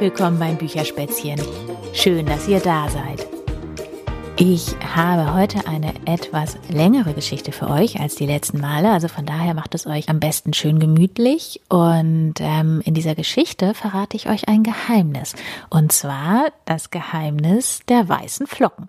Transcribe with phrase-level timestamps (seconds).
[0.00, 1.38] Willkommen beim Bücherspätzchen.
[1.92, 3.26] Schön, dass ihr da seid.
[4.38, 9.26] Ich habe heute eine etwas längere Geschichte für euch als die letzten Male, also von
[9.26, 11.60] daher macht es euch am besten schön gemütlich.
[11.68, 15.34] Und ähm, in dieser Geschichte verrate ich euch ein Geheimnis.
[15.68, 18.88] Und zwar das Geheimnis der weißen Flocken.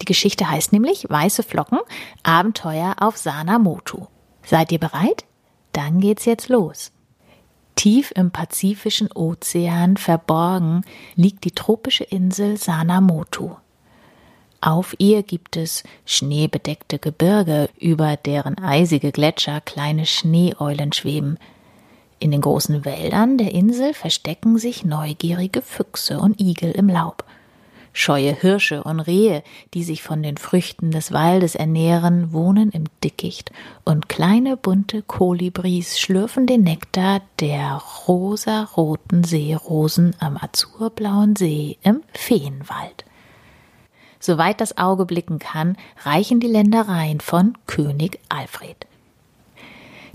[0.00, 1.80] Die Geschichte heißt nämlich Weiße Flocken,
[2.22, 4.06] Abenteuer auf Sanamotu.
[4.46, 5.26] Seid ihr bereit?
[5.74, 6.90] Dann geht's jetzt los.
[7.78, 10.82] Tief im Pazifischen Ozean verborgen
[11.14, 13.54] liegt die tropische Insel Sanamotu.
[14.60, 21.38] Auf ihr gibt es schneebedeckte Gebirge, über deren eisige Gletscher kleine Schneeeulen schweben.
[22.18, 27.24] In den großen Wäldern der Insel verstecken sich neugierige Füchse und Igel im Laub.
[27.92, 29.42] Scheue Hirsche und Rehe,
[29.74, 33.50] die sich von den Früchten des Waldes ernähren, wohnen im Dickicht,
[33.84, 43.04] und kleine bunte Kolibris schlürfen den Nektar der rosaroten Seerosen am azurblauen See im Feenwald.
[44.20, 48.87] Soweit das Auge blicken kann, reichen die Ländereien von König Alfred.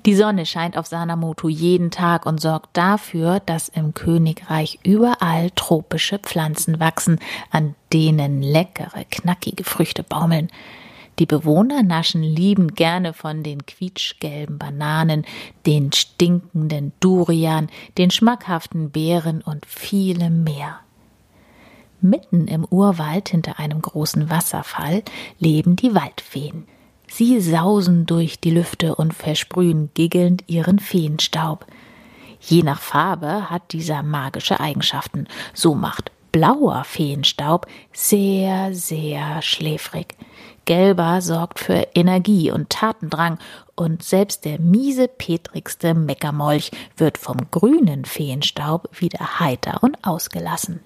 [0.06, 6.20] Die Sonne scheint auf Sanamoto jeden Tag und sorgt dafür, dass im Königreich überall tropische
[6.20, 7.20] Pflanzen wachsen,
[7.52, 10.50] an denen leckere, knackige Früchte baumeln.
[11.20, 15.26] Die Bewohner naschen liebend gerne von den quietschgelben Bananen,
[15.66, 20.80] den stinkenden Durian, den schmackhaften Beeren und vielem mehr.
[22.02, 25.04] Mitten im Urwald hinter einem großen Wasserfall
[25.40, 26.66] leben die Waldfeen.
[27.16, 31.68] Sie sausen durch die Lüfte und versprühen giggelnd ihren Feenstaub.
[32.40, 35.28] Je nach Farbe hat dieser magische Eigenschaften.
[35.54, 40.16] So macht blauer Feenstaub sehr, sehr schläfrig.
[40.66, 43.38] Gelber sorgt für Energie und Tatendrang
[43.76, 50.80] und selbst der miese petrigste Meckermolch wird vom grünen Feenstaub wieder heiter und ausgelassen.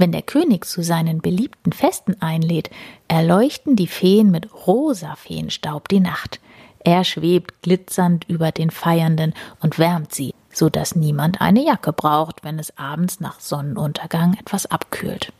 [0.00, 2.70] Wenn der König zu seinen beliebten Festen einlädt,
[3.06, 6.40] erleuchten die Feen mit rosa Feenstaub die Nacht.
[6.82, 12.42] Er schwebt glitzernd über den Feiernden und wärmt sie, so dass niemand eine Jacke braucht,
[12.44, 15.34] wenn es abends nach Sonnenuntergang etwas abkühlt.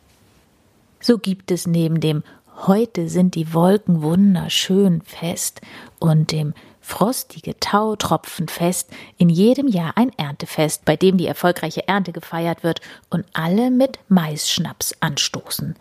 [0.99, 2.21] So gibt es neben dem
[2.67, 5.61] Heute sind die Wolken wunderschön fest
[5.97, 12.11] und dem frostige Tautropfen fest, in jedem Jahr ein Erntefest, bei dem die erfolgreiche Ernte
[12.11, 15.75] gefeiert wird und alle mit Maisschnaps anstoßen.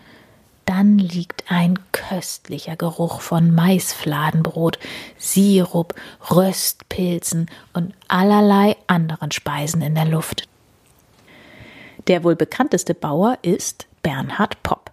[0.66, 4.78] Dann liegt ein köstlicher Geruch von Maisfladenbrot,
[5.18, 5.94] Sirup,
[6.30, 10.48] Röstpilzen und allerlei anderen Speisen in der Luft.
[12.06, 14.92] Der wohl bekannteste Bauer ist Bernhard Popp.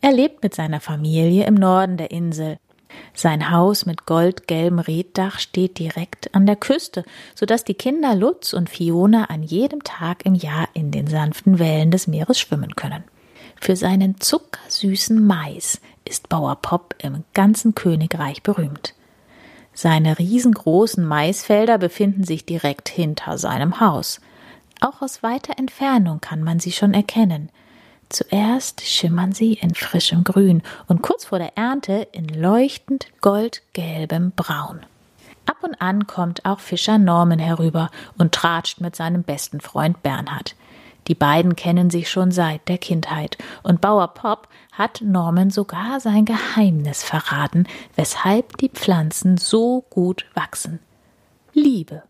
[0.00, 2.58] Er lebt mit seiner Familie im Norden der Insel.
[3.14, 7.04] Sein Haus mit goldgelbem Reddach steht direkt an der Küste,
[7.34, 11.58] so dass die Kinder Lutz und Fiona an jedem Tag im Jahr in den sanften
[11.58, 13.04] Wellen des Meeres schwimmen können.
[13.60, 18.94] Für seinen zuckersüßen Mais ist Bauer Pop im ganzen Königreich berühmt.
[19.72, 24.20] Seine riesengroßen Maisfelder befinden sich direkt hinter seinem Haus.
[24.80, 27.50] Auch aus weiter Entfernung kann man sie schon erkennen–
[28.08, 34.80] Zuerst schimmern sie in frischem Grün und kurz vor der Ernte in leuchtend goldgelbem Braun.
[35.46, 40.54] Ab und an kommt auch Fischer Norman herüber und tratscht mit seinem besten Freund Bernhard.
[41.08, 46.24] Die beiden kennen sich schon seit der Kindheit und Bauer Pop hat Norman sogar sein
[46.24, 50.80] Geheimnis verraten, weshalb die Pflanzen so gut wachsen.
[51.52, 52.02] Liebe.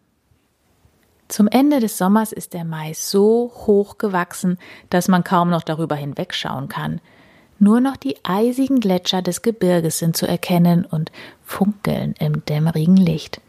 [1.29, 4.59] Zum Ende des Sommers ist der Mais so hoch gewachsen,
[4.91, 7.01] dass man kaum noch darüber hinwegschauen kann.
[7.59, 11.11] Nur noch die eisigen Gletscher des Gebirges sind zu erkennen und
[11.45, 13.41] funkeln im dämmerigen Licht.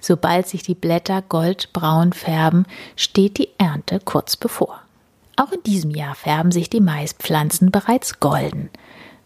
[0.00, 2.66] Sobald sich die Blätter goldbraun färben,
[2.96, 4.80] steht die Ernte kurz bevor.
[5.36, 8.68] Auch in diesem Jahr färben sich die Maispflanzen bereits golden.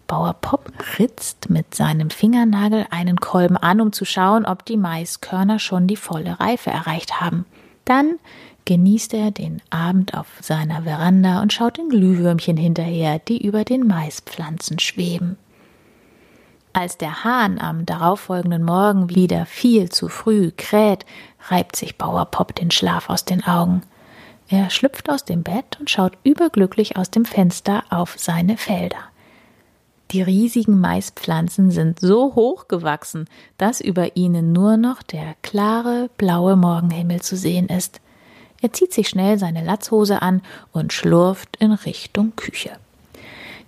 [0.06, 5.58] Bauer Pop ritzt mit seinem Fingernagel einen Kolben an, um zu schauen, ob die Maiskörner
[5.58, 7.46] schon die volle Reife erreicht haben.
[7.86, 8.18] Dann
[8.66, 13.86] genießt er den Abend auf seiner Veranda und schaut den Glühwürmchen hinterher, die über den
[13.86, 15.38] Maispflanzen schweben.
[16.74, 21.06] Als der Hahn am darauffolgenden Morgen wieder viel zu früh kräht,
[21.48, 23.82] reibt sich Bauer Pop den Schlaf aus den Augen.
[24.48, 28.98] Er schlüpft aus dem Bett und schaut überglücklich aus dem Fenster auf seine Felder.
[30.12, 36.54] Die riesigen Maispflanzen sind so hoch gewachsen, dass über ihnen nur noch der klare blaue
[36.54, 38.00] Morgenhimmel zu sehen ist.
[38.62, 40.42] Er zieht sich schnell seine Latzhose an
[40.72, 42.78] und schlurft in Richtung Küche.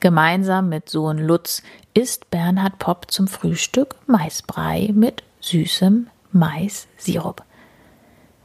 [0.01, 1.63] Gemeinsam mit Sohn Lutz
[1.93, 7.43] isst Bernhard Popp zum Frühstück Maisbrei mit süßem Maissirup.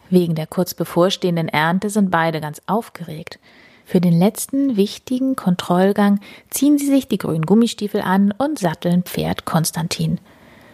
[0.09, 3.39] Wegen der kurz bevorstehenden Ernte sind beide ganz aufgeregt.
[3.85, 6.19] Für den letzten wichtigen Kontrollgang
[6.49, 10.19] ziehen sie sich die grünen Gummistiefel an und satteln Pferd Konstantin.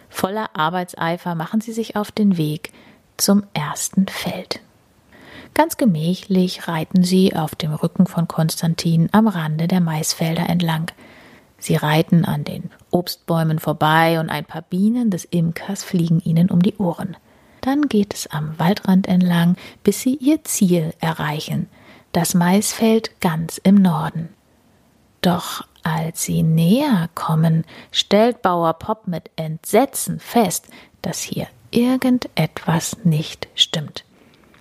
[0.08, 2.72] Voller Arbeitseifer machen sie sich auf den Weg
[3.16, 4.60] zum ersten Feld.
[5.54, 10.90] Ganz gemächlich reiten sie auf dem Rücken von Konstantin am Rande der Maisfelder entlang.
[11.58, 16.62] Sie reiten an den Obstbäumen vorbei und ein paar Bienen des Imkers fliegen ihnen um
[16.62, 17.16] die Ohren.
[17.60, 21.68] Dann geht es am Waldrand entlang, bis sie ihr Ziel erreichen,
[22.12, 24.30] das Maisfeld ganz im Norden.
[25.20, 30.68] Doch als sie näher kommen, stellt Bauer Pop mit Entsetzen fest,
[31.02, 34.04] dass hier irgendetwas nicht stimmt.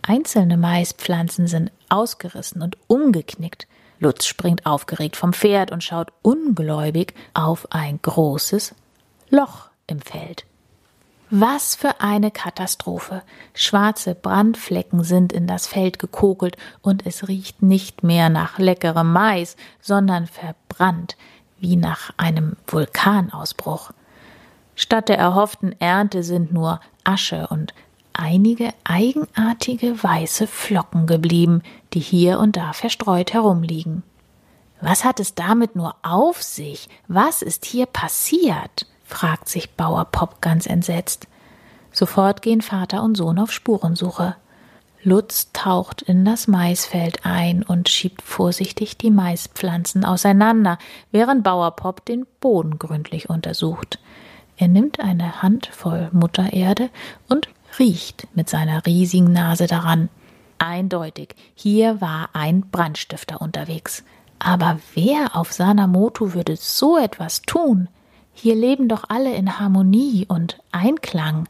[0.01, 3.67] Einzelne Maispflanzen sind ausgerissen und umgeknickt.
[3.99, 8.73] Lutz springt aufgeregt vom Pferd und schaut ungläubig auf ein großes
[9.29, 10.45] Loch im Feld.
[11.31, 13.21] Was für eine Katastrophe.
[13.53, 19.55] Schwarze Brandflecken sind in das Feld gekokelt und es riecht nicht mehr nach leckerem Mais,
[19.79, 21.17] sondern verbrannt,
[21.59, 23.91] wie nach einem Vulkanausbruch.
[24.73, 27.75] Statt der erhofften Ernte sind nur Asche und
[28.13, 31.61] einige eigenartige weiße Flocken geblieben,
[31.93, 34.01] die hier und da verstreut herumliegen.
[34.81, 36.89] Was hat es damit nur auf sich?
[37.07, 38.87] Was ist hier passiert?
[39.09, 41.27] Fragt sich Bauer Pop ganz entsetzt.
[41.91, 44.35] Sofort gehen Vater und Sohn auf Spurensuche.
[45.01, 50.77] Lutz taucht in das Maisfeld ein und schiebt vorsichtig die Maispflanzen auseinander,
[51.11, 53.99] während Bauer Pop den Boden gründlich untersucht.
[54.57, 56.89] Er nimmt eine Handvoll Muttererde
[57.29, 57.47] und
[57.79, 60.09] riecht mit seiner riesigen Nase daran.
[60.59, 64.03] Eindeutig, hier war ein Brandstifter unterwegs.
[64.37, 67.87] Aber wer auf Sanamoto würde so etwas tun?
[68.41, 71.49] Hier leben doch alle in Harmonie und Einklang.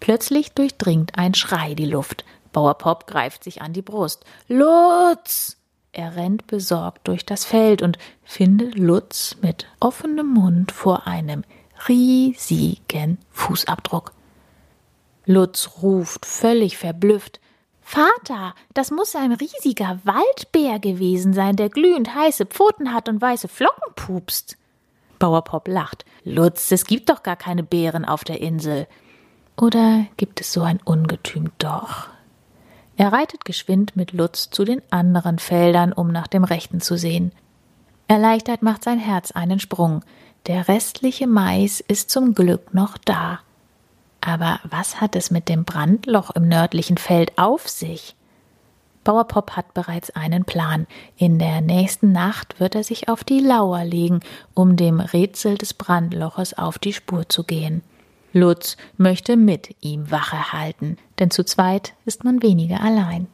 [0.00, 2.24] Plötzlich durchdringt ein Schrei die Luft.
[2.50, 4.24] Bauer Pop greift sich an die Brust.
[4.48, 5.58] Lutz!
[5.92, 11.44] Er rennt besorgt durch das Feld und findet Lutz mit offenem Mund vor einem
[11.88, 14.12] riesigen Fußabdruck.
[15.24, 17.38] Lutz ruft völlig verblüfft
[17.80, 23.46] Vater, das muss ein riesiger Waldbär gewesen sein, der glühend heiße Pfoten hat und weiße
[23.46, 24.56] Flocken pupst.
[25.18, 26.04] Bauerpop lacht.
[26.24, 28.86] Lutz, es gibt doch gar keine Bären auf der Insel.
[29.56, 32.08] Oder gibt es so ein Ungetüm doch?
[32.96, 37.32] Er reitet geschwind mit Lutz zu den anderen Feldern, um nach dem Rechten zu sehen.
[38.08, 40.02] Erleichtert macht sein Herz einen Sprung.
[40.46, 43.40] Der restliche Mais ist zum Glück noch da.
[44.20, 48.16] Aber was hat es mit dem Brandloch im nördlichen Feld auf sich?
[49.06, 50.88] Bauerpop hat bereits einen Plan.
[51.16, 54.18] In der nächsten Nacht wird er sich auf die Lauer legen,
[54.52, 57.82] um dem Rätsel des Brandloches auf die Spur zu gehen.
[58.32, 63.28] Lutz möchte mit ihm Wache halten, denn zu zweit ist man weniger allein.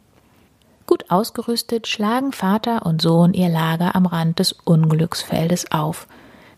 [0.86, 6.06] Gut ausgerüstet schlagen Vater und Sohn ihr Lager am Rand des Unglücksfeldes auf.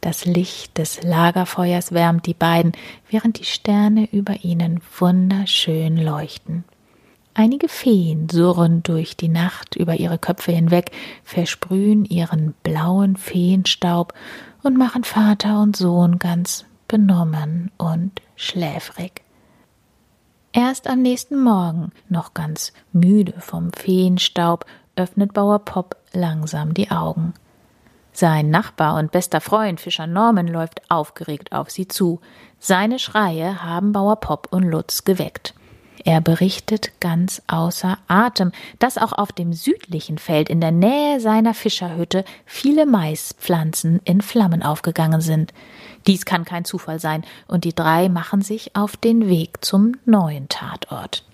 [0.01, 2.73] Das Licht des Lagerfeuers wärmt die beiden,
[3.09, 6.65] während die Sterne über ihnen wunderschön leuchten.
[7.37, 10.93] Einige Feen surren durch die Nacht über ihre Köpfe hinweg,
[11.25, 14.15] versprühen ihren blauen Feenstaub
[14.63, 19.23] und machen Vater und Sohn ganz benommen und schläfrig.
[20.53, 24.65] Erst am nächsten Morgen, noch ganz müde vom Feenstaub,
[24.95, 27.35] öffnet Bauer Pop langsam die Augen.
[28.13, 32.21] Sein Nachbar und bester Freund Fischer Norman läuft aufgeregt auf sie zu.
[32.61, 35.55] Seine Schreie haben Bauer Pop und Lutz geweckt.
[36.07, 41.55] Er berichtet ganz außer Atem, dass auch auf dem südlichen Feld in der Nähe seiner
[41.55, 45.55] Fischerhütte viele Maispflanzen in Flammen aufgegangen sind.
[46.07, 50.51] Dies kann kein Zufall sein, und die drei machen sich auf den Weg zum neuen
[50.51, 51.25] Tatort.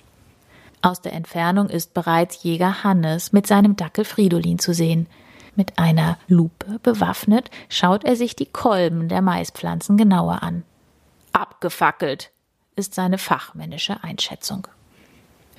[0.82, 5.08] Aus der Entfernung ist bereits Jäger Hannes mit seinem Dackel Fridolin zu sehen.
[5.56, 10.62] Mit einer Lupe bewaffnet schaut er sich die Kolben der Maispflanzen genauer an.
[11.32, 12.30] Abgefackelt,
[12.76, 14.66] ist seine fachmännische Einschätzung.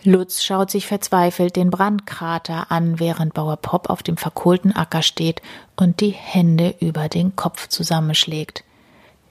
[0.03, 5.44] Lutz schaut sich verzweifelt den Brandkrater an, während Bauer Pop auf dem verkohlten Acker steht
[5.75, 8.63] und die Hände über den Kopf zusammenschlägt.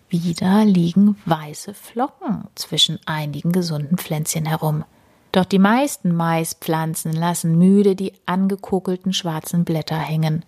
[0.09, 4.85] Wieder liegen weiße Flocken zwischen einigen gesunden Pflänzchen herum.
[5.33, 10.45] Doch die meisten Maispflanzen lassen müde die angekokelten schwarzen Blätter hängen.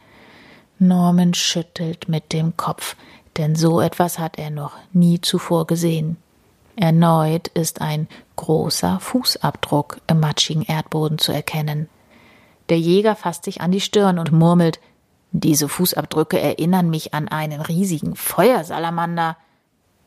[0.78, 2.96] Norman schüttelt mit dem Kopf,
[3.36, 6.16] denn so etwas hat er noch nie zuvor gesehen.
[6.76, 11.88] Erneut ist ein großer Fußabdruck im matschigen Erdboden zu erkennen.
[12.68, 14.80] Der Jäger fasst sich an die Stirn und murmelt
[15.34, 19.36] Diese Fußabdrücke erinnern mich an einen riesigen Feuersalamander.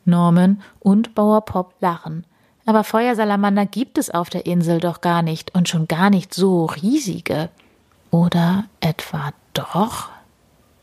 [0.05, 2.25] Norman und Bauer Pop lachen.
[2.65, 6.65] Aber Feuersalamander gibt es auf der Insel doch gar nicht und schon gar nicht so
[6.65, 7.49] riesige.
[8.11, 10.09] Oder etwa doch?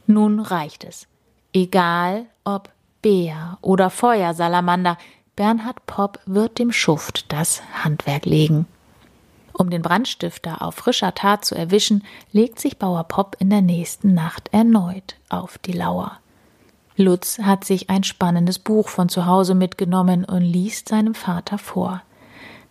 [0.07, 1.07] Nun reicht es.
[1.53, 2.71] Egal ob
[3.01, 4.97] Bär oder Feuersalamander,
[5.35, 8.67] Bernhard Popp wird dem Schuft das Handwerk legen.
[9.55, 14.12] Um den Brandstifter auf frischer Tat zu erwischen, legt sich Bauer Popp in der nächsten
[14.12, 16.19] Nacht erneut auf die Lauer.
[16.97, 22.03] Lutz hat sich ein spannendes Buch von zu Hause mitgenommen und liest seinem Vater vor.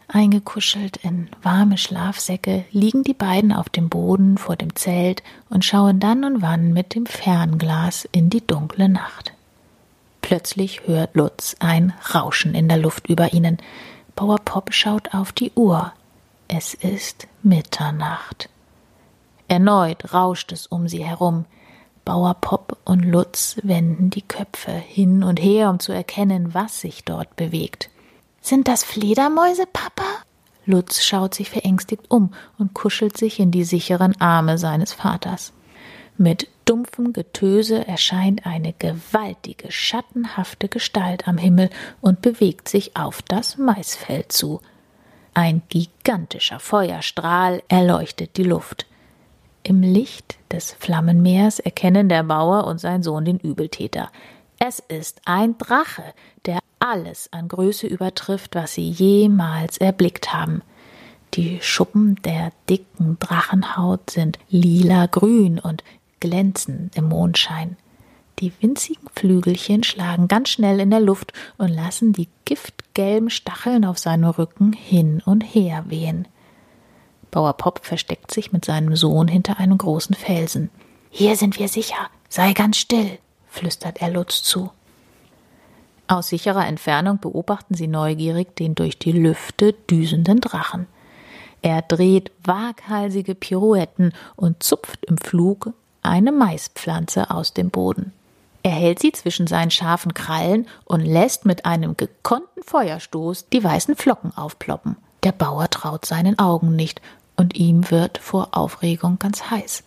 [0.07, 5.99] Eingekuschelt in warme Schlafsäcke liegen die beiden auf dem Boden vor dem Zelt und schauen
[5.99, 9.33] dann und wann mit dem Fernglas in die dunkle Nacht.
[10.21, 13.57] Plötzlich hört Lutz ein Rauschen in der Luft über ihnen.
[14.15, 15.93] Bauer Popp schaut auf die Uhr.
[16.47, 18.49] Es ist Mitternacht.
[19.47, 21.45] Erneut rauscht es um sie herum.
[22.05, 27.03] Bauer Popp und Lutz wenden die Köpfe hin und her, um zu erkennen, was sich
[27.03, 27.89] dort bewegt.
[28.41, 30.03] Sind das Fledermäuse, Papa?
[30.65, 35.53] Lutz schaut sich verängstigt um und kuschelt sich in die sicheren Arme seines Vaters.
[36.17, 41.69] Mit dumpfem Getöse erscheint eine gewaltige, schattenhafte Gestalt am Himmel
[42.01, 44.61] und bewegt sich auf das Maisfeld zu.
[45.33, 48.85] Ein gigantischer Feuerstrahl erleuchtet die Luft.
[49.63, 54.11] Im Licht des Flammenmeers erkennen der Bauer und sein Sohn den Übeltäter.
[54.59, 56.03] Es ist ein Drache,
[56.45, 60.61] der alles an Größe übertrifft, was sie jemals erblickt haben.
[61.35, 65.83] Die Schuppen der dicken Drachenhaut sind lila-grün und
[66.21, 67.75] glänzen im Mondschein.
[68.39, 73.99] Die winzigen Flügelchen schlagen ganz schnell in der Luft und lassen die giftgelben Stacheln auf
[73.99, 76.27] seinem Rücken hin und her wehen.
[77.29, 80.69] Bauer Popp versteckt sich mit seinem Sohn hinter einem großen Felsen.
[81.09, 84.71] Hier sind wir sicher, sei ganz still, flüstert er Lutz zu.
[86.07, 90.87] Aus sicherer Entfernung beobachten sie neugierig den durch die Lüfte düsenden Drachen.
[91.61, 98.13] Er dreht waghalsige Pirouetten und zupft im Flug eine Maispflanze aus dem Boden.
[98.63, 103.95] Er hält sie zwischen seinen scharfen Krallen und lässt mit einem gekonnten Feuerstoß die weißen
[103.95, 104.97] Flocken aufploppen.
[105.23, 107.01] Der Bauer traut seinen Augen nicht,
[107.37, 109.83] und ihm wird vor Aufregung ganz heiß.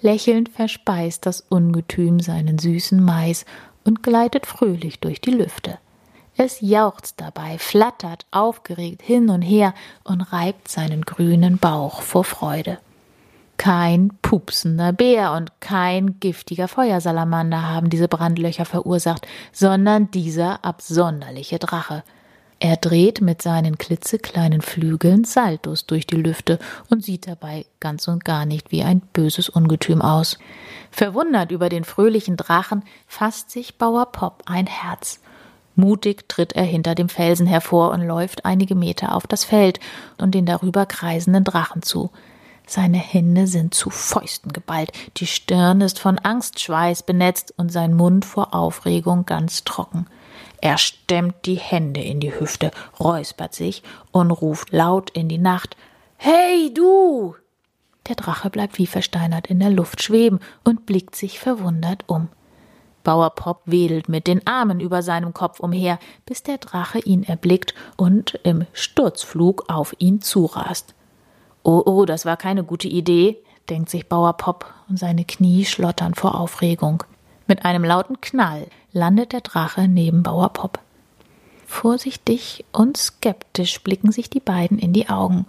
[0.00, 3.44] Lächelnd verspeist das Ungetüm seinen süßen Mais
[3.84, 5.78] und gleitet fröhlich durch die Lüfte.
[6.36, 9.72] Es jauchzt dabei, flattert aufgeregt hin und her
[10.04, 12.78] und reibt seinen grünen Bauch vor Freude.
[13.56, 22.02] Kein pupsender Bär und kein giftiger Feuersalamander haben diese Brandlöcher verursacht, sondern dieser absonderliche Drache.
[22.60, 26.58] Er dreht mit seinen klitzekleinen Flügeln Saltos durch die Lüfte
[26.88, 30.38] und sieht dabei ganz und gar nicht wie ein böses Ungetüm aus.
[30.90, 35.20] Verwundert über den fröhlichen Drachen fasst sich Bauer Popp ein Herz.
[35.76, 39.80] Mutig tritt er hinter dem Felsen hervor und läuft einige Meter auf das Feld
[40.18, 42.10] und den darüber kreisenden Drachen zu.
[42.66, 48.24] Seine Hände sind zu Fäusten geballt, die Stirn ist von Angstschweiß benetzt und sein Mund
[48.24, 50.06] vor Aufregung ganz trocken.
[50.60, 55.76] Er stemmt die Hände in die Hüfte, räuspert sich und ruft laut in die Nacht
[56.16, 57.34] Hey du.
[58.08, 62.28] Der Drache bleibt wie versteinert in der Luft schweben und blickt sich verwundert um.
[63.02, 67.74] Bauer Popp wedelt mit den Armen über seinem Kopf umher, bis der Drache ihn erblickt
[67.98, 70.94] und im Sturzflug auf ihn zurast.
[71.64, 73.38] Oh, oh, das war keine gute Idee,
[73.70, 77.02] denkt sich Bauer Popp, und seine Knie schlottern vor Aufregung.
[77.46, 80.78] Mit einem lauten Knall landet der Drache neben Bauer Popp.
[81.66, 85.46] Vorsichtig und skeptisch blicken sich die beiden in die Augen.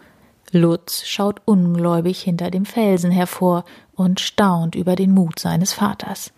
[0.52, 6.32] Lutz schaut ungläubig hinter dem Felsen hervor und staunt über den Mut seines Vaters.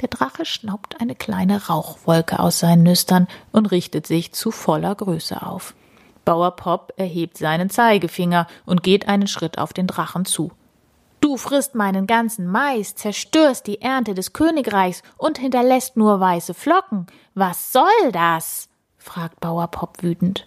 [0.00, 5.44] Der Drache schnaubt eine kleine Rauchwolke aus seinen Nüstern und richtet sich zu voller Größe
[5.44, 5.74] auf.
[6.24, 10.52] Bauer Popp erhebt seinen Zeigefinger und geht einen Schritt auf den Drachen zu.
[11.20, 17.06] Du frisst meinen ganzen Mais, zerstörst die Ernte des Königreichs und hinterlässt nur weiße Flocken.
[17.34, 18.68] Was soll das?
[18.98, 20.46] fragt Bauer Popp wütend.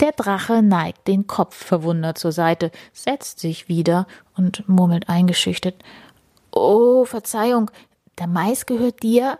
[0.00, 4.06] Der Drache neigt den Kopf verwundert zur Seite, setzt sich wieder
[4.36, 5.82] und murmelt eingeschüchtert
[6.52, 7.70] Oh, Verzeihung,
[8.18, 9.38] der Mais gehört dir?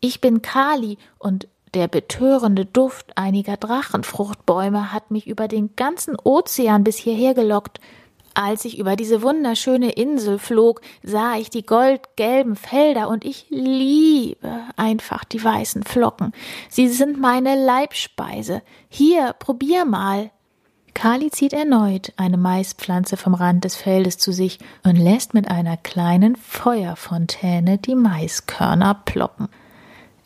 [0.00, 6.84] Ich bin Kali und der betörende Duft einiger Drachenfruchtbäume hat mich über den ganzen Ozean
[6.84, 7.80] bis hierher gelockt.
[8.34, 14.60] Als ich über diese wunderschöne Insel flog, sah ich die goldgelben Felder und ich liebe
[14.76, 16.32] einfach die weißen Flocken.
[16.68, 18.62] Sie sind meine Leibspeise.
[18.88, 20.30] Hier, probier mal.
[20.94, 25.76] Kali zieht erneut eine Maispflanze vom Rand des Feldes zu sich und lässt mit einer
[25.76, 29.48] kleinen Feuerfontäne die Maiskörner ploppen.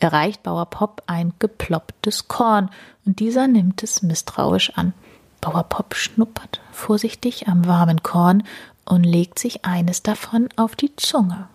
[0.03, 2.71] Erreicht Bauer Popp ein geplopptes Korn
[3.07, 4.95] und dieser nimmt es misstrauisch an.
[5.41, 8.43] Bauer Popp schnuppert vorsichtig am warmen Korn
[8.85, 11.49] und legt sich eines davon auf die Zunge.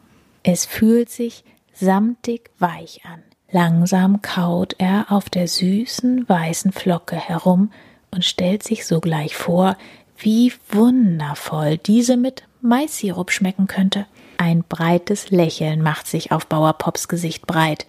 [0.44, 3.22] Es fühlt sich samtig weich an.
[3.52, 7.74] Langsam kaut er auf der süßen weißen Flocke herum
[8.12, 9.76] und stellt sich sogleich vor,
[10.18, 14.06] wie wundervoll diese mit Maissirup schmecken könnte.
[14.38, 17.86] Ein breites Lächeln macht sich auf Bauer Pops Gesicht breit.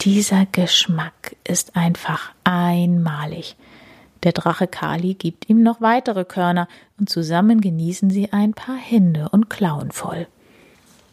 [0.00, 3.56] Dieser Geschmack ist einfach einmalig.
[4.22, 9.28] Der Drache Kali gibt ihm noch weitere Körner und zusammen genießen sie ein paar Hände
[9.30, 10.26] und Klauen voll.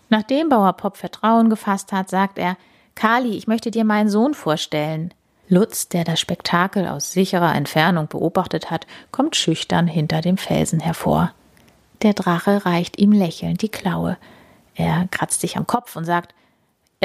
[0.09, 2.57] Nachdem Bauer Pop Vertrauen gefasst hat, sagt er,
[2.95, 5.13] Kali, ich möchte dir meinen Sohn vorstellen.
[5.49, 11.31] Lutz, der das Spektakel aus sicherer Entfernung beobachtet hat, kommt schüchtern hinter dem Felsen hervor.
[12.01, 14.17] Der Drache reicht ihm lächelnd die Klaue.
[14.75, 16.33] Er kratzt sich am Kopf und sagt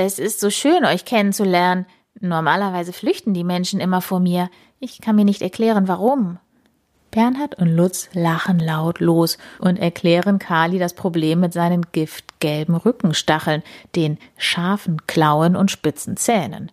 [0.00, 1.84] Es ist so schön, euch kennenzulernen.
[2.20, 4.48] Normalerweise flüchten die Menschen immer vor mir.
[4.78, 6.38] Ich kann mir nicht erklären, warum.
[7.10, 13.64] Bernhard und Lutz lachen laut los und erklären Kali das Problem mit seinen giftgelben Rückenstacheln,
[13.96, 16.70] den scharfen Klauen und spitzen Zähnen.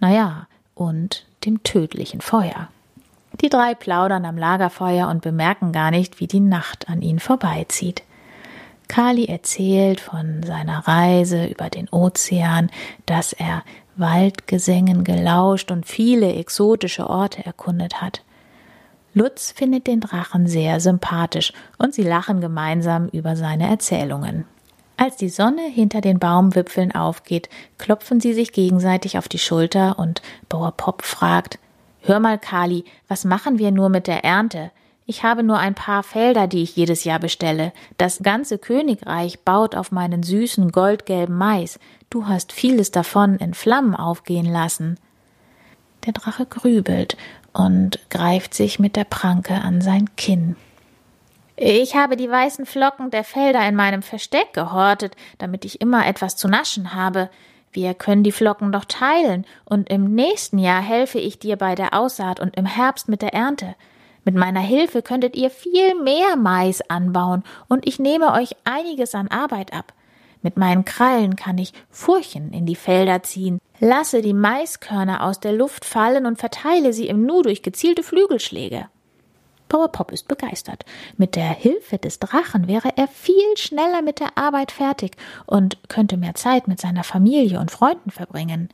[0.00, 2.68] Naja, und dem tödlichen Feuer.
[3.42, 8.02] Die drei plaudern am Lagerfeuer und bemerken gar nicht, wie die Nacht an ihnen vorbeizieht.
[8.88, 12.70] Kali erzählt von seiner Reise über den Ozean,
[13.06, 13.62] dass er
[13.96, 18.22] Waldgesängen gelauscht und viele exotische Orte erkundet hat.
[19.14, 24.46] Lutz findet den Drachen sehr sympathisch und sie lachen gemeinsam über seine Erzählungen.
[24.96, 30.22] Als die Sonne hinter den Baumwipfeln aufgeht, klopfen sie sich gegenseitig auf die Schulter und
[30.48, 31.58] Bauer Pop fragt,
[32.02, 34.70] Hör mal, Kali, was machen wir nur mit der Ernte?
[35.12, 37.74] Ich habe nur ein paar Felder, die ich jedes Jahr bestelle.
[37.98, 41.78] Das ganze Königreich baut auf meinen süßen goldgelben Mais.
[42.08, 44.98] Du hast vieles davon in Flammen aufgehen lassen.
[46.06, 47.18] Der Drache grübelt
[47.52, 50.56] und greift sich mit der Pranke an sein Kinn.
[51.56, 56.36] Ich habe die weißen Flocken der Felder in meinem Versteck gehortet, damit ich immer etwas
[56.36, 57.28] zu naschen habe.
[57.70, 61.92] Wir können die Flocken doch teilen, und im nächsten Jahr helfe ich dir bei der
[61.92, 63.74] Aussaat und im Herbst mit der Ernte.
[64.24, 69.28] Mit meiner Hilfe könntet ihr viel mehr Mais anbauen, und ich nehme euch einiges an
[69.28, 69.92] Arbeit ab.
[70.42, 75.52] Mit meinen Krallen kann ich Furchen in die Felder ziehen, lasse die Maiskörner aus der
[75.52, 78.88] Luft fallen und verteile sie im Nu durch gezielte Flügelschläge.
[79.68, 80.84] Bauer Pop ist begeistert.
[81.16, 86.18] Mit der Hilfe des Drachen wäre er viel schneller mit der Arbeit fertig und könnte
[86.18, 88.68] mehr Zeit mit seiner Familie und Freunden verbringen.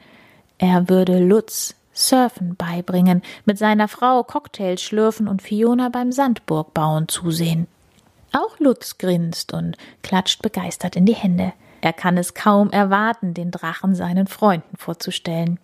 [0.58, 7.66] Er würde Lutz Surfen beibringen, mit seiner Frau Cocktails schlürfen und Fiona beim Sandburgbauen zusehen.
[8.32, 11.52] Auch Lutz grinst und klatscht begeistert in die Hände.
[11.80, 15.58] Er kann es kaum erwarten, den Drachen seinen Freunden vorzustellen.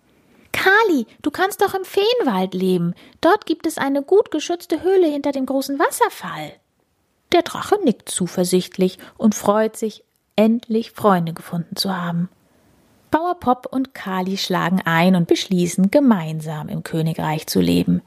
[0.51, 2.93] Kali, du kannst doch im Feenwald leben.
[3.21, 6.53] Dort gibt es eine gut geschützte Höhle hinter dem großen Wasserfall.
[7.33, 10.03] Der Drache nickt zuversichtlich und freut sich,
[10.35, 12.29] endlich Freunde gefunden zu haben.
[13.15, 18.01] Bauer Pop und Kali schlagen ein und beschließen, gemeinsam im Königreich zu leben.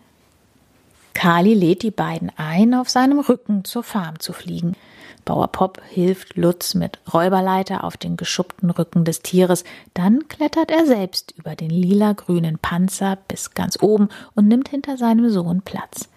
[1.15, 4.77] Kali lädt die beiden ein, auf seinem Rücken zur Farm zu fliegen.
[5.25, 10.85] Bauer Pop hilft Lutz mit Räuberleiter auf den geschuppten Rücken des Tieres, dann klettert er
[10.85, 16.11] selbst über den lila-grünen Panzer bis ganz oben und nimmt hinter seinem Sohn Platz.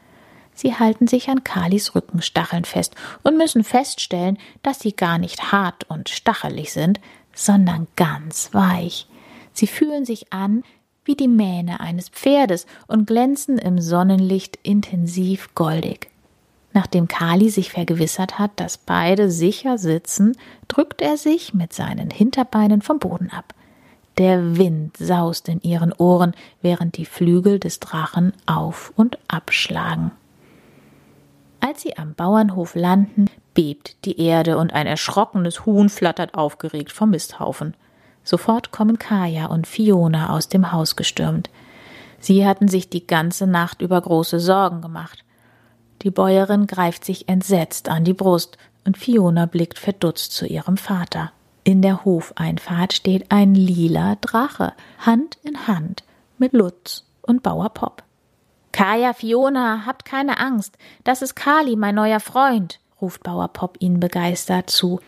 [0.53, 5.89] Sie halten sich an Kalis Rückenstacheln fest und müssen feststellen, dass sie gar nicht hart
[5.89, 6.99] und stachelig sind,
[7.33, 9.07] sondern ganz weich.
[9.53, 10.63] Sie fühlen sich an
[11.03, 16.09] wie die Mähne eines Pferdes und glänzen im Sonnenlicht intensiv goldig.
[16.73, 22.81] Nachdem Kali sich vergewissert hat, dass beide sicher sitzen, drückt er sich mit seinen Hinterbeinen
[22.81, 23.53] vom Boden ab.
[24.17, 30.11] Der Wind saust in ihren Ohren, während die Flügel des Drachen auf und abschlagen.
[31.59, 37.11] Als sie am Bauernhof landen, bebt die Erde und ein erschrockenes Huhn flattert aufgeregt vom
[37.11, 37.75] Misthaufen.
[38.23, 41.49] Sofort kommen Kaya und Fiona aus dem Haus gestürmt.
[42.19, 45.23] Sie hatten sich die ganze Nacht über große Sorgen gemacht.
[46.03, 51.31] Die Bäuerin greift sich entsetzt an die Brust und Fiona blickt verdutzt zu ihrem Vater.
[51.63, 56.03] In der Hofeinfahrt steht ein lila Drache, Hand in Hand,
[56.37, 58.03] mit Lutz und Bauer Pop.
[58.71, 60.77] Kaya, Fiona, habt keine Angst.
[61.03, 64.99] Das ist Kali, mein neuer Freund, ruft Bauer Pop ihnen begeistert zu.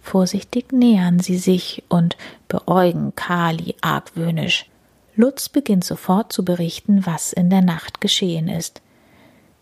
[0.00, 2.16] Vorsichtig nähern sie sich und
[2.48, 4.66] beäugen Kali argwöhnisch.
[5.14, 8.82] Lutz beginnt sofort zu berichten, was in der Nacht geschehen ist.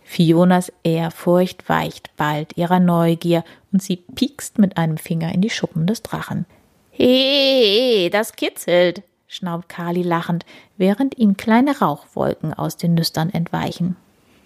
[0.02, 5.86] Fionas Ehrfurcht weicht bald ihrer Neugier und sie piekst mit einem Finger in die Schuppen
[5.86, 6.46] des Drachen.
[6.90, 10.44] He, das kitzelt, schnaubt Kali lachend,
[10.76, 13.96] während ihm kleine Rauchwolken aus den Nüstern entweichen.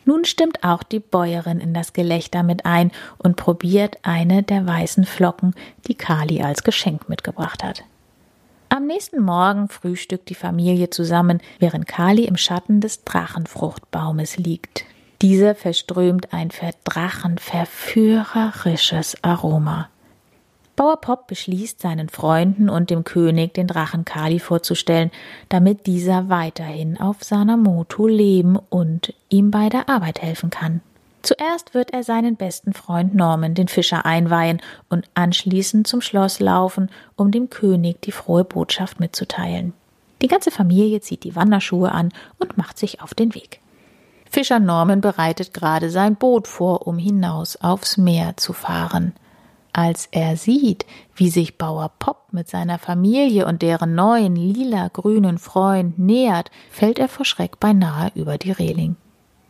[0.04, 5.04] Nun stimmt auch die Bäuerin in das Gelächter mit ein und probiert eine der weißen
[5.04, 5.54] Flocken,
[5.86, 7.84] die Kali als Geschenk mitgebracht hat.
[8.68, 14.84] Am nächsten Morgen frühstückt die Familie zusammen, während Kali im Schatten des Drachenfruchtbaumes liegt.
[15.22, 19.88] Dieser verströmt ein für Drachen verführerisches Aroma.
[20.76, 25.10] Bauer Pop beschließt, seinen Freunden und dem König den Drachen Kali vorzustellen,
[25.48, 30.80] damit dieser weiterhin auf Sanamoto leben und ihm bei der Arbeit helfen kann.
[31.22, 34.60] Zuerst wird er seinen besten Freund Norman, den Fischer, einweihen
[34.90, 39.72] und anschließend zum Schloss laufen, um dem König die frohe Botschaft mitzuteilen.
[40.20, 43.60] Die ganze Familie zieht die Wanderschuhe an und macht sich auf den Weg.
[44.30, 49.14] Fischer Norman bereitet gerade sein Boot vor, um hinaus aufs Meer zu fahren.
[49.76, 55.98] Als er sieht, wie sich Bauer Pop mit seiner Familie und deren neuen lila-grünen Freund
[55.98, 58.94] nähert, fällt er vor Schreck beinahe über die Reling.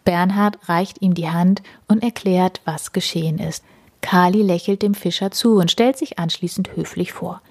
[0.06, 3.64] Bernhard reicht ihm die Hand und erklärt, was geschehen ist.
[4.00, 7.42] Kali lächelt dem Fischer zu und stellt sich anschließend höflich vor.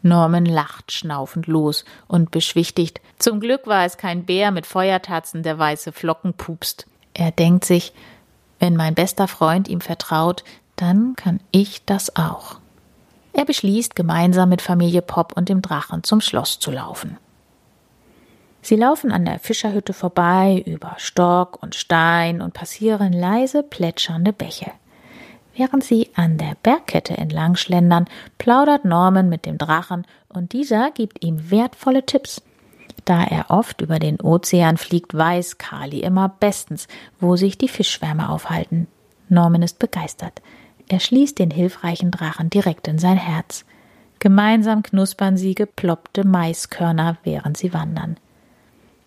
[0.00, 3.02] Norman lacht schnaufend los und beschwichtigt.
[3.18, 6.86] Zum Glück war es kein Bär mit Feuertatzen, der weiße Flocken pupst.
[7.12, 7.92] Er denkt sich,
[8.58, 10.42] wenn mein bester Freund ihm vertraut,
[10.76, 12.56] dann kann ich das auch.
[13.32, 17.18] Er beschließt, gemeinsam mit Familie Pop und dem Drachen zum Schloss zu laufen.
[18.62, 24.70] Sie laufen an der Fischerhütte vorbei, über Stock und Stein und passieren leise plätschernde Bäche.
[25.56, 28.06] Während sie an der Bergkette entlang schlendern,
[28.38, 32.42] plaudert Norman mit dem Drachen und dieser gibt ihm wertvolle Tipps.
[33.04, 36.88] Da er oft über den Ozean fliegt, weiß Kali immer bestens,
[37.20, 38.88] wo sich die Fischschwärme aufhalten.
[39.28, 40.40] Norman ist begeistert.
[40.88, 43.64] Er schließt den hilfreichen Drachen direkt in sein Herz.
[44.18, 48.16] Gemeinsam knuspern sie geploppte Maiskörner, während sie wandern.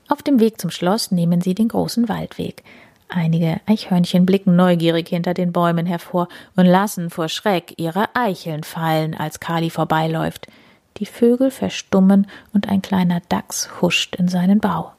[0.07, 2.63] Auf dem Weg zum Schloss nehmen sie den großen Waldweg.
[3.09, 9.15] Einige Eichhörnchen blicken neugierig hinter den Bäumen hervor und lassen vor Schreck ihre Eicheln fallen,
[9.15, 10.47] als Kali vorbeiläuft.
[10.97, 14.93] Die Vögel verstummen und ein kleiner Dachs huscht in seinen Bau.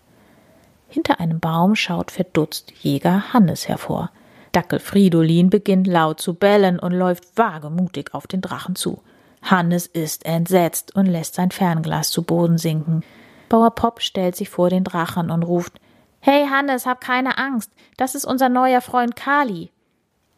[0.89, 4.11] Hinter einem Baum schaut verdutzt Jäger Hannes hervor.
[4.53, 9.03] Dackel Fridolin beginnt laut zu bellen und läuft wagemutig auf den Drachen zu.
[9.43, 13.03] Hannes ist entsetzt und lässt sein Fernglas zu Boden sinken.
[13.49, 15.81] Bauer Pop stellt sich vor den Drachen und ruft
[16.21, 19.71] Hey Hannes, hab keine Angst, das ist unser neuer Freund Kali.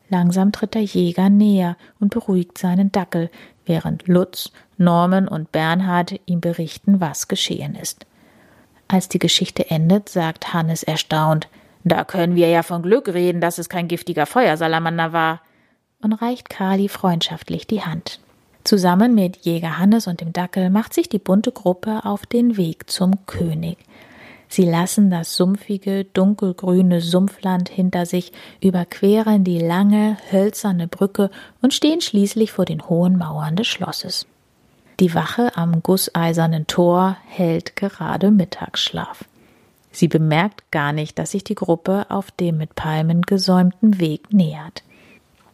[0.08, 3.30] Langsam tritt der Jäger näher und beruhigt seinen Dackel,
[3.64, 8.06] während Lutz, Norman und Bernhard ihm berichten, was geschehen ist.
[8.88, 11.48] Als die Geschichte endet, sagt Hannes erstaunt
[11.84, 15.40] da können wir ja von Glück reden, dass es kein giftiger Feuersalamander war,
[16.02, 18.20] und reicht Kali freundschaftlich die Hand.
[18.64, 22.90] Zusammen mit Jäger Hannes und dem Dackel macht sich die bunte Gruppe auf den Weg
[22.90, 23.78] zum König.
[24.48, 31.30] Sie lassen das sumpfige, dunkelgrüne Sumpfland hinter sich, überqueren die lange, hölzerne Brücke
[31.62, 34.26] und stehen schließlich vor den hohen Mauern des Schlosses.
[34.98, 39.24] Die Wache am gusseisernen Tor hält gerade Mittagsschlaf.
[39.92, 44.82] Sie bemerkt gar nicht, dass sich die Gruppe auf dem mit Palmen gesäumten Weg nähert.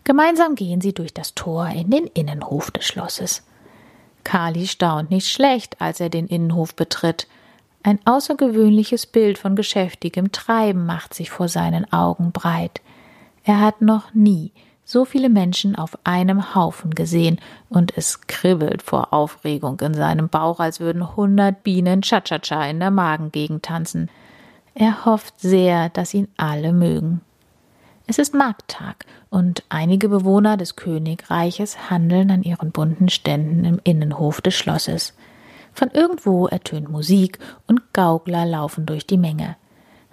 [0.05, 3.45] Gemeinsam gehen sie durch das Tor in den Innenhof des Schlosses.
[4.25, 7.27] Kali staunt nicht schlecht, als er den Innenhof betritt.
[7.83, 12.81] Ein außergewöhnliches Bild von geschäftigem Treiben macht sich vor seinen Augen breit.
[13.45, 14.53] Er hat noch nie
[14.87, 20.61] so viele Menschen auf einem Haufen gesehen, und es kribbelt vor Aufregung in seinem Bauch,
[20.61, 24.09] als würden hundert Bienen Cha-Cha-Cha in der Magengegend tanzen.
[24.79, 27.23] Er hofft sehr, dass ihn alle mögen.
[28.07, 34.43] Es ist Markttag und einige Bewohner des Königreiches handeln an ihren bunten Ständen im Innenhof
[34.43, 35.15] des Schlosses.
[35.73, 39.57] Von irgendwo ertönt Musik und Gaukler laufen durch die Menge.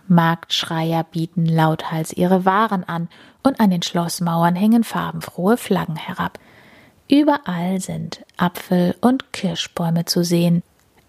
[0.08, 3.10] Marktschreier bieten lauthals ihre Waren an
[3.44, 6.40] und an den Schlossmauern hängen farbenfrohe Flaggen herab.
[7.10, 10.64] Überall sind Apfel- und Kirschbäume zu sehen,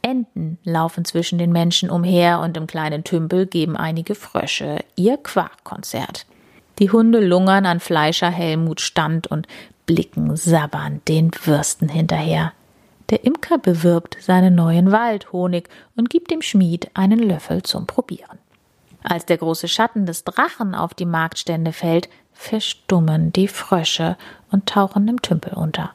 [0.04, 6.26] Enten laufen zwischen den Menschen umher und im kleinen Tümpel geben einige Frösche ihr Quarkkonzert.
[6.78, 9.48] Die Hunde lungern an Fleischer Helmut Stand und
[9.86, 12.52] blicken sabbernd den Würsten hinterher.
[13.08, 18.38] Der Imker bewirbt seinen neuen Waldhonig und gibt dem Schmied einen Löffel zum Probieren.
[19.02, 24.18] Als der große Schatten des Drachen auf die Marktstände fällt, verstummen die Frösche
[24.50, 25.92] und tauchen im Tümpel unter.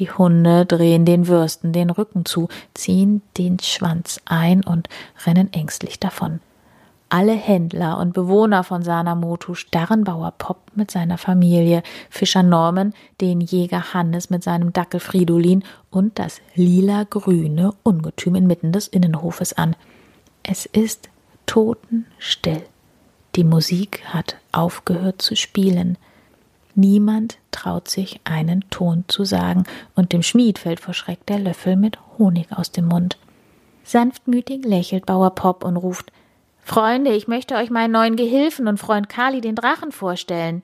[0.00, 4.88] Die Hunde drehen den Würsten den Rücken zu, ziehen den Schwanz ein und
[5.26, 6.40] rennen ängstlich davon.
[7.10, 13.42] Alle Händler und Bewohner von Sanamoto starren Bauer Pop mit seiner Familie, Fischer Norman, den
[13.42, 19.76] Jäger Hannes mit seinem Dackel Fridolin und das lila-grüne Ungetüm inmitten des Innenhofes an.
[20.42, 21.10] Es ist
[21.44, 22.62] totenstill.
[23.36, 25.98] Die Musik hat aufgehört zu spielen.
[26.74, 31.76] Niemand traut sich einen Ton zu sagen, und dem Schmied fällt vor Schreck der Löffel
[31.76, 33.18] mit Honig aus dem Mund.
[33.84, 36.12] Sanftmütig lächelt Bauer Pop und ruft
[36.62, 40.62] Freunde, ich möchte euch meinen neuen Gehilfen und Freund Kali den Drachen vorstellen.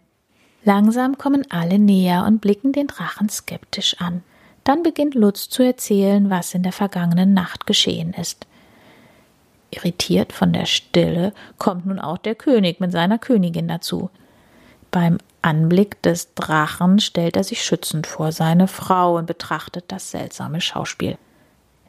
[0.62, 4.22] Langsam kommen alle näher und blicken den Drachen skeptisch an.
[4.64, 8.46] Dann beginnt Lutz zu erzählen, was in der vergangenen Nacht geschehen ist.
[9.70, 14.10] Irritiert von der Stille kommt nun auch der König mit seiner Königin dazu.
[14.90, 20.60] Beim Anblick des Drachen stellt er sich schützend vor seine Frau und betrachtet das seltsame
[20.60, 21.18] Schauspiel.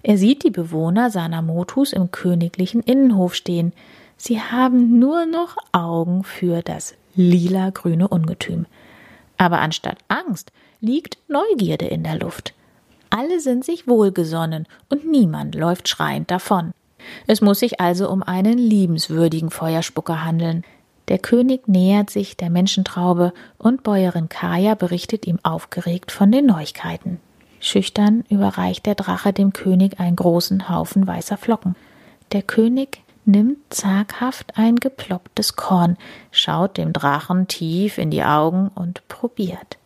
[0.03, 3.73] Er sieht die Bewohner seiner Motus im königlichen Innenhof stehen.
[4.15, 8.67] Sie haben nur noch Augen für das lila-grüne Ungetüm.
[9.39, 12.53] Aber anstatt Angst liegt Neugierde in der Luft.
[13.09, 16.73] Alle sind sich wohlgesonnen und niemand läuft schreiend davon.
[17.25, 20.63] Es muss sich also um einen liebenswürdigen Feuerspucker handeln.
[21.07, 27.19] Der König nähert sich der Menschentraube und Bäuerin Kaya berichtet ihm aufgeregt von den Neuigkeiten.
[27.59, 31.75] Schüchtern überreicht der Drache dem König einen großen Haufen weißer Flocken.
[32.33, 35.97] Der König nimmt zaghaft ein geplopptes Korn,
[36.31, 39.77] schaut dem Drachen tief in die Augen und probiert.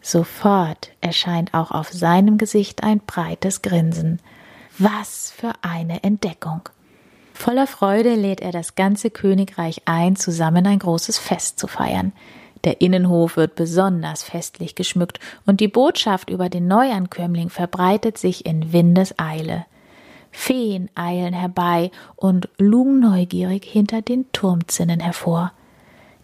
[0.00, 4.20] Sofort erscheint auch auf seinem Gesicht ein breites Grinsen.
[4.78, 6.62] Was für eine Entdeckung!
[7.40, 12.12] Voller Freude lädt er das ganze Königreich ein, zusammen ein großes Fest zu feiern.
[12.64, 18.74] Der Innenhof wird besonders festlich geschmückt und die Botschaft über den Neuankömmling verbreitet sich in
[18.74, 19.64] Windeseile.
[20.30, 25.52] Feen eilen herbei und lugen neugierig hinter den Turmzinnen hervor.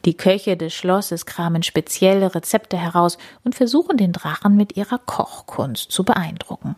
[0.05, 5.91] Die Köche des Schlosses kramen spezielle Rezepte heraus und versuchen den Drachen mit ihrer Kochkunst
[5.91, 6.77] zu beeindrucken.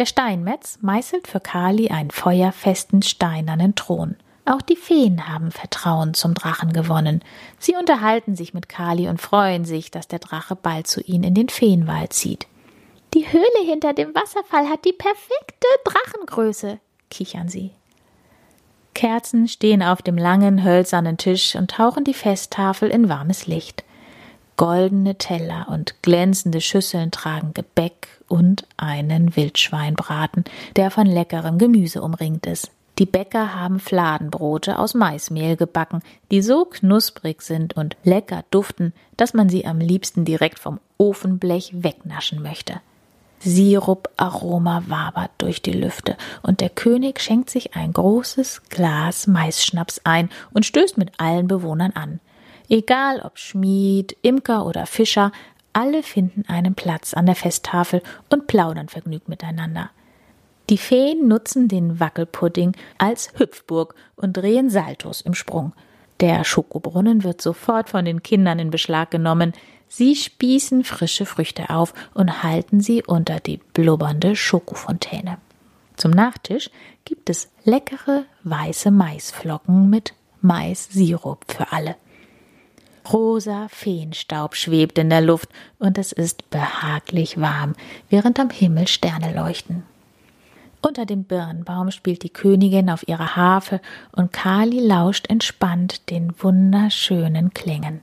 [0.00, 4.16] Der Steinmetz meißelt für Kali einen feuerfesten steinernen Thron.
[4.46, 7.22] Auch die Feen haben Vertrauen zum Drachen gewonnen.
[7.58, 11.34] Sie unterhalten sich mit Kali und freuen sich, dass der Drache bald zu ihnen in
[11.34, 12.46] den Feenwald zieht.
[13.12, 16.78] Die Höhle hinter dem Wasserfall hat die perfekte Drachengröße,
[17.10, 17.72] kichern sie.
[18.94, 23.84] Kerzen stehen auf dem langen hölzernen Tisch und tauchen die Festtafel in warmes Licht.
[24.60, 30.44] Goldene Teller und glänzende Schüsseln tragen Gebäck und einen Wildschweinbraten,
[30.76, 32.70] der von leckerem Gemüse umringt ist.
[32.98, 39.32] Die Bäcker haben Fladenbrote aus Maismehl gebacken, die so knusprig sind und lecker duften, dass
[39.32, 42.82] man sie am liebsten direkt vom Ofenblech wegnaschen möchte.
[43.38, 50.28] Siruparoma wabert durch die Lüfte, und der König schenkt sich ein großes Glas Maisschnaps ein
[50.52, 52.20] und stößt mit allen Bewohnern an.
[52.70, 55.32] Egal ob Schmied, Imker oder Fischer,
[55.72, 59.90] alle finden einen Platz an der Festtafel und plaudern vergnügt miteinander.
[60.68, 65.72] Die Feen nutzen den Wackelpudding als Hüpfburg und drehen Saltos im Sprung.
[66.20, 69.52] Der Schokobrunnen wird sofort von den Kindern in Beschlag genommen.
[69.88, 75.38] Sie spießen frische Früchte auf und halten sie unter die blubbernde Schokofontäne.
[75.96, 76.70] Zum Nachtisch
[77.04, 81.96] gibt es leckere weiße Maisflocken mit Mais-Sirup für alle.
[83.12, 87.74] Rosa Feenstaub schwebt in der Luft und es ist behaglich warm,
[88.08, 89.82] während am Himmel Sterne leuchten.
[90.82, 93.80] Unter dem Birnbaum spielt die Königin auf ihrer Harfe
[94.12, 98.00] und Kali lauscht entspannt den wunderschönen Klängen.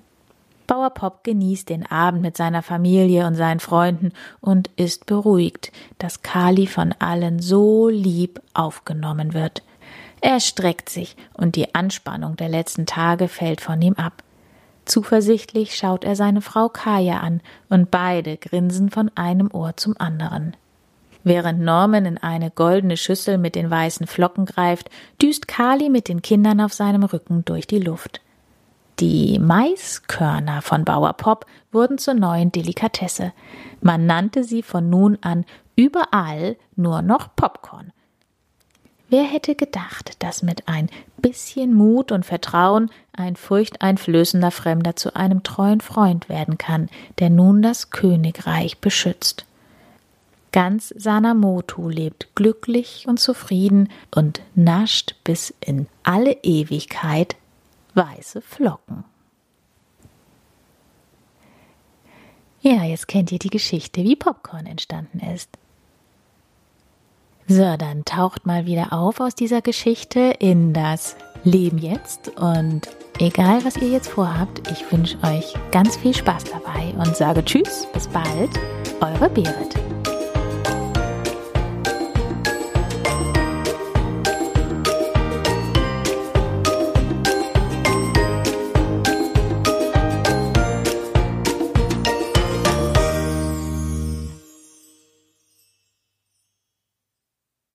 [0.67, 6.21] Bauer Pop genießt den Abend mit seiner Familie und seinen Freunden und ist beruhigt, dass
[6.21, 9.63] Kali von allen so lieb aufgenommen wird.
[10.19, 14.23] Er streckt sich und die Anspannung der letzten Tage fällt von ihm ab.
[14.87, 20.55] Zuversichtlich schaut er seine Frau Kaya an und beide grinsen von einem Ohr zum anderen.
[21.25, 24.89] Während Norman in eine goldene Schüssel mit den weißen Flocken greift,
[25.21, 28.21] düst Kali mit den Kindern auf seinem Rücken durch die Luft.
[29.01, 33.33] Die Maiskörner von Bauer Pop wurden zur neuen Delikatesse.
[33.81, 35.45] Man nannte sie von nun an
[35.75, 37.91] überall nur noch Popcorn.
[39.09, 45.43] Wer hätte gedacht, dass mit ein bisschen Mut und Vertrauen ein furchteinflößender Fremder zu einem
[45.43, 46.89] treuen Freund werden kann,
[47.19, 49.45] der nun das Königreich beschützt.
[50.51, 57.35] Ganz Sanamoto lebt glücklich und zufrieden und nascht bis in alle Ewigkeit
[57.93, 59.05] weiße Flocken.
[62.61, 65.49] Ja, jetzt kennt ihr die Geschichte, wie Popcorn entstanden ist.
[67.49, 73.63] So, dann taucht mal wieder auf aus dieser Geschichte in das Leben jetzt und egal
[73.63, 78.05] was ihr jetzt vorhabt, ich wünsche euch ganz viel Spaß dabei und sage Tschüss, bis
[78.09, 78.49] bald,
[78.99, 79.96] eure Berit.